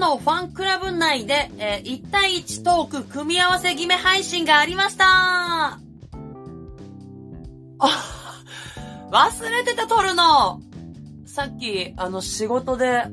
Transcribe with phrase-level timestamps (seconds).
[0.00, 5.78] のファンクラブ内で、えー、1対1トーク組み合わせ決め配信がありました
[7.78, 8.42] あ、
[9.12, 10.62] 忘れてた撮るの
[11.26, 13.04] さっき、あの、仕事で、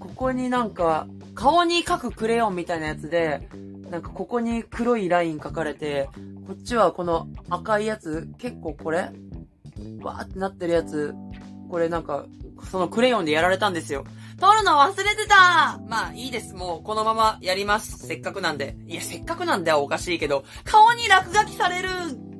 [0.00, 3.48] ここになんか、顔に描くクレヨンみたいなやつで、
[3.88, 6.08] なんかここに黒いライン描かれて、
[6.48, 9.12] こっちはこの赤いやつ、結構これ
[10.02, 11.14] わーってなってるやつ、
[11.70, 12.26] これなんか、
[12.70, 14.04] そのクレヨンでやられたんですよ。
[14.40, 16.54] 撮るの忘れてたまあいいです。
[16.54, 18.06] もうこのままやります。
[18.06, 18.76] せっかくなんで。
[18.86, 19.80] いや、せっかくなんでは。
[19.80, 20.44] おかしいけど。
[20.64, 21.88] 顔に落書きされる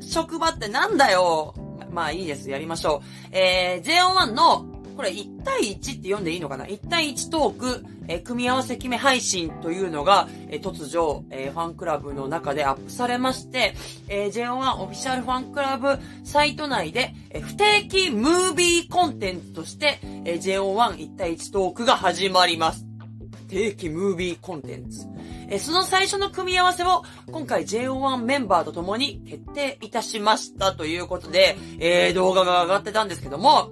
[0.00, 1.54] 職場ってなんだよ。
[1.90, 2.50] まあいいです。
[2.50, 3.36] やりましょう。
[3.36, 13.76] えー、JO1 のこれ1対1って読んでいいのかな ?1 対1トーク、えー、組み合わせ決め配信というのが、えー、突如、えー、ファンクラブの中でアップされまして、
[14.08, 22.84] え JO1 オフィシャルファンクラブサイト内で、え不定期ムービーコンテンツとして、え JO11 対1トークが始まります。
[23.30, 25.06] 不定期ムービーコンテンツ。
[25.48, 33.70] えその最初の組み合わせを今回 JO1 メンバーと共に決定いたしましたということで、えー、動画が上がってたんですけども、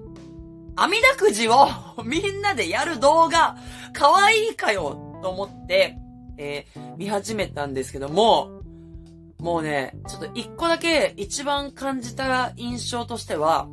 [0.77, 1.69] 網だくじを
[2.05, 3.57] みんなでやる動画、
[3.93, 5.99] 可愛いかよと思って、
[6.39, 8.61] えー、見始めたんですけども、
[9.39, 13.69] もうね、ちょっと一個だけ一番感じた印象としては、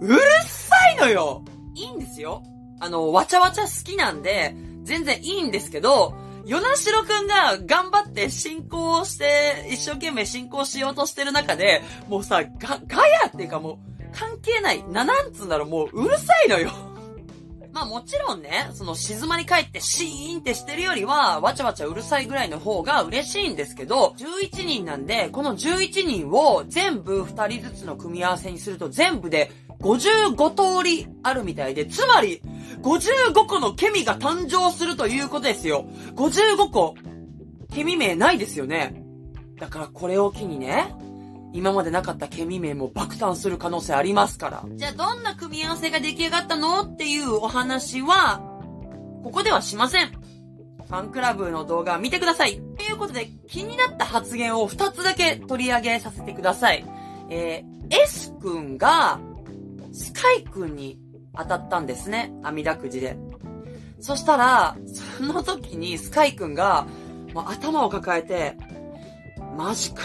[0.00, 1.44] うるさいのよ
[1.74, 2.42] いいんですよ。
[2.80, 6.14] あの、わちゃわちゃ好きなんで、全然いいんですけど、
[6.46, 14.84] ヨナシロくんが頑張って進行して、一生懸命進行しようとしてる中で、もうさ、ガ、ガヤっていうかもう、関係ない。
[14.84, 16.70] な、なんつうんだろう、もううるさいのよ。
[17.72, 32.40] まあもちろんね、その静まり返ってシーンってしてるよりは、わちゃわちゃうるさいぐらいの方が嬉しいんですけど、11人なんで、この11人を全部2人ずつの組み合わせにすると全部で55通りあるみたいで、つまり、
[32.82, 35.84] 55個のケミが誕生するということですよ。
[36.14, 36.94] 55個、
[37.74, 39.02] ケミ名ないですよね。
[39.58, 40.94] だからこれを機にね、
[41.54, 44.64] 今までなかったケミ名も爆誕する可能性ありますから。
[44.74, 48.42] じゃあどんな組み合わせが出来上がったのっていうお話は、
[49.22, 50.08] ここではしません。
[50.08, 52.60] ファンクラブの動画見てください。
[52.76, 56.84] ということで、気になった発言を2つだけ取り上げさせてください。
[57.30, 59.20] えー、S 君が、
[59.92, 60.98] スカイ君に
[61.36, 62.32] 当たったんですね。
[62.42, 63.16] 網だくじで。
[64.00, 64.76] そしたら、
[65.18, 66.88] その時にスカイ君が、
[67.32, 68.56] もう頭を抱えて、
[69.56, 70.02] マジか。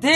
[0.00, 0.10] で、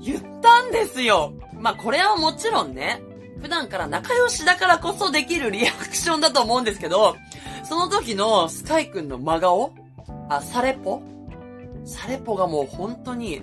[0.00, 1.32] 言ったんですよ。
[1.60, 3.02] まあ、これはもちろんね、
[3.40, 7.16] 普段から仲良しだからこそできるリアクションだと思うんですけど、
[7.64, 9.74] その時のスカイくんの真顔
[10.28, 11.02] あ、サレポ
[11.84, 13.40] サレポがもう本当に、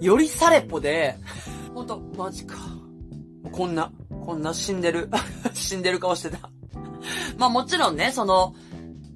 [0.00, 1.16] よりサレポで、
[1.74, 2.56] ほんと、マジか。
[3.50, 3.90] こんな、
[4.24, 5.10] こんな死んでる、
[5.54, 6.50] 死んでる顔してた。
[7.38, 8.54] まあもちろんね、その、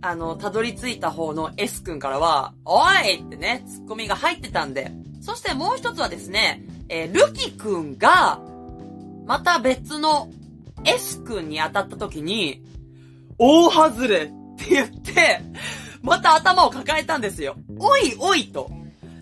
[0.01, 4.93] あの、たどり着いた方の S 君からは、おいってね、ツッコミが入ってたんで、
[5.23, 8.41] そしてもう一つはですね、えー、ルキ君が、
[9.25, 10.29] また別の
[10.85, 12.63] S 君に当たった時に、
[13.39, 14.27] 大外れっ
[14.59, 15.41] て言って、
[16.03, 17.55] また頭を抱えたんですよ。
[17.79, 18.69] おいおいと。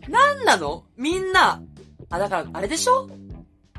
[0.09, 0.85] なんなの？
[0.97, 1.63] みんな。
[2.09, 3.09] あ、だから、あれでしょ？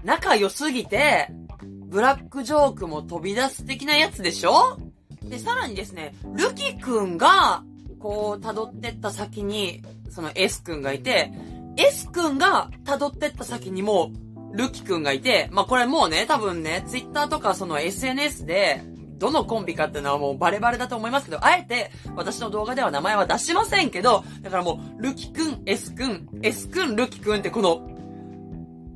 [0.03, 1.28] 仲良すぎて、
[1.64, 4.78] ブラックジョークも飛び出す的なやつでしょ？
[5.24, 7.64] で、さらにですね、ルキ君が、
[8.00, 11.32] こう、辿ってった先に、その S 君がいて、
[11.78, 14.12] S 君が辿ってった先にも、
[14.54, 18.84] ルキ君がいて、まあ、これもうね、多分ね、Twitter とかその SNS で、
[19.18, 27.88] どのコンビかっていうのはもうバレバレだと思いますけど、あえて私の動画では名前は出しませんけど、だからもう、ルキくん、S くん、S くん、ルキくんってこの、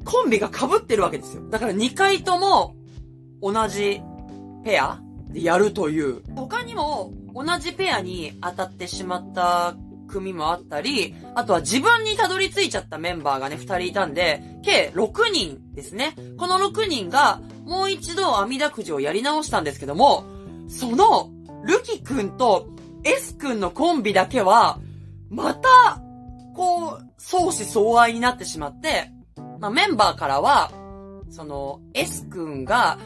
[0.04, 1.48] コンビが被ってるわけですよ。
[1.50, 2.76] だから2回とも、
[3.42, 4.02] 同じ
[4.64, 5.00] ペア
[5.30, 6.24] でやるという。
[6.36, 9.76] 他にも、同じペアに当たってしまった
[10.16, 16.16] 組もあったり、あとは自分にたどり着いちゃったメンバーがね、二人いたんで、計6人ですね。
[16.38, 20.24] この6人が、もう一度網だくじをやり直したんですけども、
[20.70, 21.32] その、
[21.64, 22.68] ルキくんと
[23.04, 24.80] S くんのコンビだけは、
[25.30, 26.02] また、
[26.56, 29.12] こう、相思相愛になってしまって、
[29.60, 30.72] まあ、メンバーからは、
[31.30, 32.98] その、S くんが、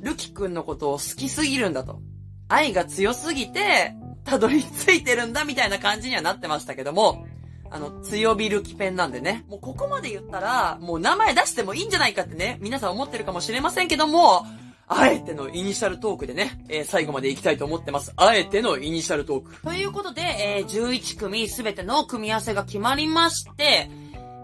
[0.00, 2.00] ルキくんのことを好きすぎるんだと。
[2.48, 3.94] 愛が強すぎて、
[4.28, 7.26] たどり着いてるんだみたいな感じにはなってましたけども、
[7.70, 9.44] あの、強火ルキペンなんでね。
[9.48, 14.46] もうここまで言ったら、もう名前出してもいいんじゃないかってね、皆さん思ってるかもしれませんけども、
[14.86, 18.12] あえてのイニシャルトークでね、えー、最後まで行きたいと思ってます。
[18.16, 19.62] あえてのイニシャルトーク。
[19.62, 23.90] ということで、えー、11組すべての組み合わせが決まりまして、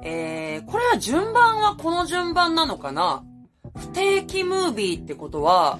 [0.02, 3.22] えー、これは順番はこの順番なのかな？
[3.74, 5.78] 不定期ムービーってことは、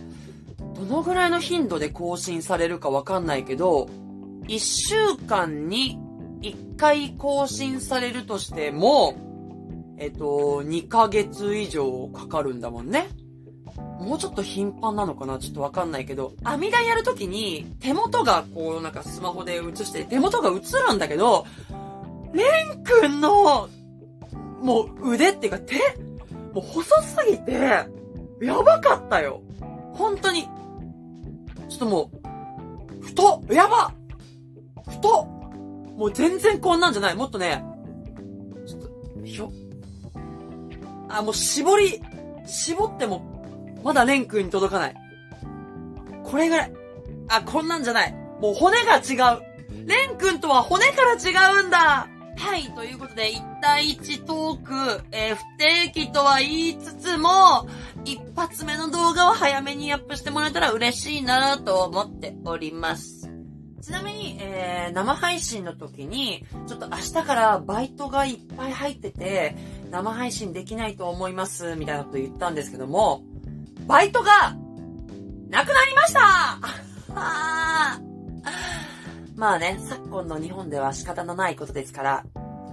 [0.75, 3.88] どのぐらいの頻度で更新されるかわかんないけど、
[4.47, 5.99] 1週間に
[6.43, 9.15] 1回更新されるとしても、
[9.99, 13.09] えっと、2ヶ月以上かかるんだもんね。
[14.00, 20.53] もうちょっと頻繁なのかなちょっとわかんないけど、網みやるときに手元がこうなんかスマホで映して手元が映
[20.88, 21.47] るんだけど、
[22.32, 22.44] レ
[22.75, 23.69] ン君の、
[24.61, 25.76] もう腕っていうか手、
[26.53, 29.41] もう細すぎて、やばかったよ。
[29.94, 30.49] 本当に。
[31.69, 32.11] ちょっとも
[33.02, 33.93] う、太やば
[34.88, 35.25] 太
[35.96, 37.14] もう全然こんなんじゃない。
[37.14, 37.64] もっとね、
[38.66, 39.52] ちょっと、ひょ、
[41.08, 42.02] あ、もう絞り、
[42.46, 43.34] 絞っても
[43.84, 44.94] まだレン君に届かない。
[46.25, 46.72] これぐらい。
[47.28, 48.14] あ、こんなんじゃない。
[48.40, 49.43] もう骨が違う。
[49.87, 57.69] レン君とは骨から違うんだはい、ということで、1対1トーク、えー、不定期とは言いつつも、
[58.05, 63.31] 一発目の動画を早めにアップしてもらえたら嬉しいなと思っております。
[63.81, 69.56] ちなみに、えー、生配信の時に、ちょっと明日からバイトがいっぱい入ってて、
[69.91, 73.23] 生配信できないと思います、みたいなこと言ったんですけども、
[73.87, 74.56] バイトが、
[75.50, 76.58] なくなりました
[79.37, 82.25] まあね、昨今の日本では仕方のないことですから。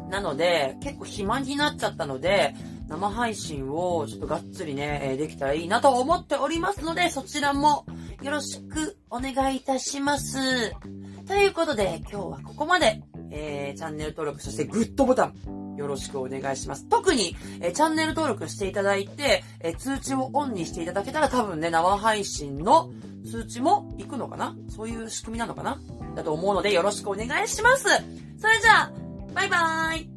[0.10, 2.56] なので、結構暇になっちゃったので、
[2.92, 7.86] 生配信をちょっとがっつりね、できたらいいなと思っておりますので、そちらも
[8.22, 10.38] よろしくお願いいたします。
[11.26, 13.02] ということで、今日はここまで、
[13.32, 16.90] えー、チャンネル登録、そしてグッドボタン、よろしくお願いします。
[16.90, 22.92] 特に、えーチャンネル登録していただいて、えー通知をオンにしていただけたら多分ね、生配信の
[23.26, 24.54] 通知も行くのかな？
[24.68, 25.80] そういう仕組みなのかな？
[26.14, 27.84] だと思うのでよろしくお願いします。
[28.38, 28.92] それじゃあ、
[29.34, 30.11] バイバーイ